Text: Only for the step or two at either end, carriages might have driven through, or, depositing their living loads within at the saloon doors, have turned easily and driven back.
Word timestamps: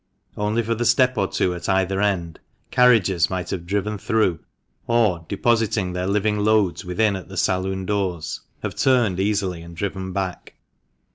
Only 0.35 0.63
for 0.63 0.73
the 0.73 0.83
step 0.83 1.15
or 1.15 1.27
two 1.27 1.53
at 1.53 1.69
either 1.69 2.01
end, 2.01 2.39
carriages 2.71 3.29
might 3.29 3.51
have 3.51 3.67
driven 3.67 3.99
through, 3.99 4.39
or, 4.87 5.27
depositing 5.29 5.93
their 5.93 6.07
living 6.07 6.39
loads 6.39 6.83
within 6.83 7.15
at 7.15 7.27
the 7.29 7.37
saloon 7.37 7.85
doors, 7.85 8.41
have 8.63 8.73
turned 8.75 9.19
easily 9.19 9.61
and 9.61 9.75
driven 9.77 10.11
back. 10.11 10.55